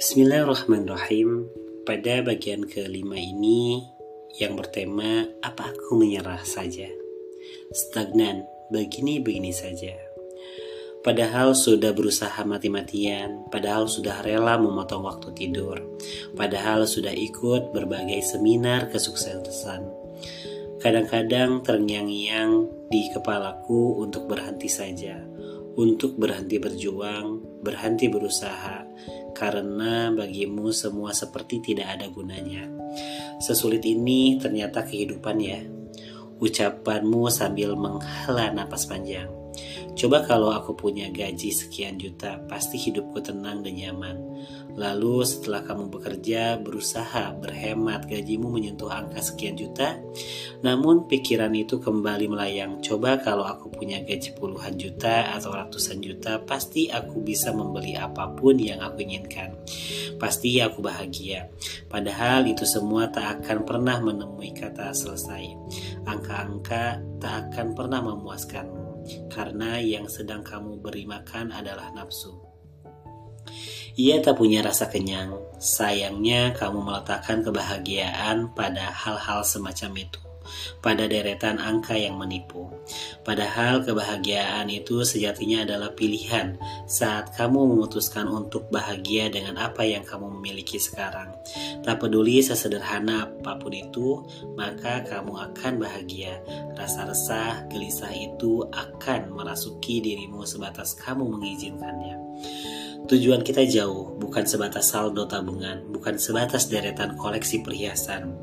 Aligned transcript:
Bismillahirrahmanirrahim. 0.00 1.44
Pada 1.84 2.24
bagian 2.24 2.64
kelima 2.64 3.20
ini 3.20 3.84
yang 4.40 4.56
bertema 4.56 5.28
apa 5.44 5.76
aku 5.76 6.00
menyerah 6.00 6.40
saja. 6.40 6.88
Stagnan, 7.68 8.48
begini-begini 8.72 9.52
saja. 9.52 9.92
Padahal 11.04 11.52
sudah 11.52 11.92
berusaha 11.92 12.40
mati-matian, 12.48 13.44
padahal 13.52 13.92
sudah 13.92 14.24
rela 14.24 14.56
memotong 14.56 15.04
waktu 15.04 15.36
tidur, 15.36 15.76
padahal 16.32 16.88
sudah 16.88 17.12
ikut 17.12 17.76
berbagai 17.76 18.24
seminar 18.24 18.88
kesuksesan. 18.88 19.84
Kadang-kadang 20.80 21.60
terngiang-ngiang 21.60 22.88
di 22.88 23.12
kepalaku 23.12 24.00
untuk 24.00 24.32
berhenti 24.32 24.72
saja, 24.72 25.20
untuk 25.76 26.16
berhenti 26.16 26.56
berjuang, 26.56 27.49
berhenti 27.60 28.08
berusaha, 28.08 28.84
karena 29.36 30.10
bagimu 30.12 30.72
semua 30.72 31.12
seperti 31.12 31.60
tidak 31.60 32.00
ada 32.00 32.06
gunanya. 32.08 32.66
Sesulit 33.40 33.84
ini 33.86 34.36
ternyata 34.40 34.84
kehidupan 34.84 35.36
ya. 35.40 35.60
Ucapanmu 36.40 37.28
sambil 37.28 37.76
menghela 37.76 38.48
napas 38.50 38.88
panjang. 38.88 39.28
Coba 39.98 40.24
kalau 40.24 40.48
aku 40.54 40.72
punya 40.72 41.12
gaji 41.12 41.52
sekian 41.52 42.00
juta, 42.00 42.40
pasti 42.48 42.80
hidupku 42.80 43.20
tenang 43.20 43.60
dan 43.60 43.76
nyaman. 43.76 44.16
Lalu 44.78 45.26
setelah 45.26 45.66
kamu 45.66 45.92
bekerja, 45.92 46.56
berusaha, 46.62 47.36
berhemat, 47.36 48.06
gajimu 48.06 48.48
menyentuh 48.48 48.88
angka 48.88 49.20
sekian 49.20 49.58
juta, 49.58 49.98
namun 50.64 51.04
pikiran 51.10 51.52
itu 51.52 51.82
kembali 51.82 52.30
melayang. 52.32 52.80
Coba 52.80 53.18
kalau 53.20 53.44
aku 53.44 53.68
punya 53.68 54.00
gaji 54.00 54.32
puluhan 54.38 54.78
juta 54.78 55.36
atau 55.36 55.52
ratusan 55.52 56.00
juta, 56.00 56.40
pasti 56.46 56.88
aku 56.88 57.20
bisa 57.20 57.52
membeli 57.52 57.98
apa 57.98 58.30
pun 58.32 58.56
yang 58.56 58.80
aku 58.80 59.04
inginkan. 59.04 59.58
Pasti 60.16 60.62
aku 60.62 60.80
bahagia. 60.80 61.50
Padahal 61.90 62.46
itu 62.46 62.64
semua 62.64 63.10
tak 63.10 63.42
akan 63.42 63.66
pernah 63.66 63.98
menemui 64.00 64.54
kata 64.54 64.94
selesai. 64.96 65.44
Angka-angka 66.08 67.00
tak 67.20 67.50
akan 67.50 67.68
pernah 67.76 68.00
memuaskanmu 68.00 69.04
karena 69.32 69.80
yang 69.80 70.06
sedang 70.06 70.44
kamu 70.44 70.80
beri 70.80 71.04
makan 71.08 71.52
adalah 71.52 71.92
nafsu. 71.92 72.36
Ia 73.98 74.22
tak 74.22 74.38
punya 74.38 74.62
rasa 74.62 74.86
kenyang. 74.86 75.34
Sayangnya, 75.58 76.54
kamu 76.54 76.78
meletakkan 76.80 77.42
kebahagiaan 77.42 78.54
pada 78.54 78.94
hal-hal 78.94 79.42
semacam 79.42 80.06
itu 80.06 80.29
pada 80.80 81.06
deretan 81.06 81.60
angka 81.60 81.94
yang 81.96 82.16
menipu. 82.16 82.68
Padahal 83.22 83.84
kebahagiaan 83.84 84.68
itu 84.72 85.04
sejatinya 85.04 85.62
adalah 85.64 85.92
pilihan 85.94 86.56
saat 86.88 87.34
kamu 87.36 87.76
memutuskan 87.76 88.26
untuk 88.26 88.68
bahagia 88.72 89.28
dengan 89.28 89.60
apa 89.60 89.84
yang 89.84 90.02
kamu 90.06 90.40
miliki 90.40 90.80
sekarang. 90.80 91.34
Tak 91.84 92.00
peduli 92.00 92.40
sesederhana 92.40 93.28
apa 93.28 93.60
pun 93.60 93.72
itu, 93.72 94.24
maka 94.56 95.04
kamu 95.04 95.52
akan 95.52 95.72
bahagia. 95.80 96.40
Rasa 96.74 97.08
resah, 97.08 97.66
gelisah 97.68 98.12
itu 98.12 98.64
akan 98.72 99.32
merasuki 99.32 100.00
dirimu 100.00 100.42
sebatas 100.48 100.96
kamu 100.96 101.28
mengizinkannya. 101.28 102.16
Tujuan 103.06 103.40
kita 103.40 103.64
jauh, 103.64 104.18
bukan 104.20 104.44
sebatas 104.44 104.92
saldo 104.92 105.24
tabungan, 105.24 105.82
bukan 105.88 106.20
sebatas 106.20 106.68
deretan 106.68 107.16
koleksi 107.16 107.64
perhiasan, 107.64 108.34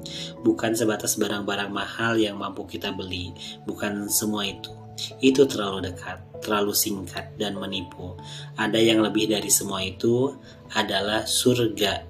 bukan 0.41 0.73
sebatas 0.73 1.16
barang-barang 1.19 1.72
mahal 1.72 2.17
yang 2.17 2.39
mampu 2.39 2.66
kita 2.66 2.95
beli, 2.95 3.31
bukan 3.69 4.09
semua 4.09 4.47
itu. 4.47 4.73
Itu 5.22 5.45
terlalu 5.45 5.94
dekat, 5.94 6.41
terlalu 6.41 6.73
singkat, 6.73 7.38
dan 7.38 7.55
menipu. 7.55 8.17
Ada 8.58 8.81
yang 8.81 9.05
lebih 9.05 9.30
dari 9.30 9.47
semua 9.47 9.86
itu 9.86 10.33
adalah 10.73 11.23
surga 11.23 12.03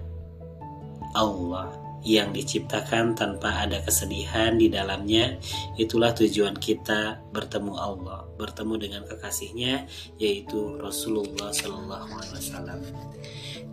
Allah 1.13 1.86
yang 2.07 2.31
diciptakan 2.31 3.19
tanpa 3.19 3.67
ada 3.67 3.83
kesedihan 3.83 4.55
di 4.55 4.71
dalamnya 4.71 5.35
itulah 5.75 6.15
tujuan 6.15 6.55
kita 6.55 7.19
bertemu 7.35 7.75
Allah 7.75 8.23
bertemu 8.39 8.73
dengan 8.79 9.01
kekasihnya 9.03 9.83
yaitu 10.15 10.79
Rasulullah 10.79 11.51
Shallallahu 11.51 12.07
Alaihi 12.07 12.39
Wasallam 12.39 12.79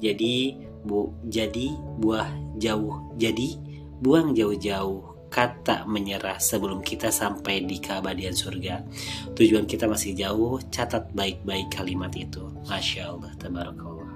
jadi 0.02 0.34
bu 0.82 1.14
jadi 1.30 1.78
buah 2.02 2.58
jauh 2.58 3.14
jadi 3.14 3.54
buang 4.02 4.34
jauh-jauh 4.34 5.14
kata 5.30 5.82
menyerah 5.90 6.38
sebelum 6.38 6.78
kita 6.78 7.10
sampai 7.10 7.66
di 7.66 7.82
keabadian 7.82 8.38
surga. 8.38 8.86
Tujuan 9.34 9.66
kita 9.66 9.90
masih 9.90 10.14
jauh, 10.14 10.62
catat 10.70 11.10
baik-baik 11.10 11.74
kalimat 11.74 12.14
itu. 12.14 12.54
Masya 12.70 13.10
Allah, 13.10 13.34
tabarakallah. 13.34 14.14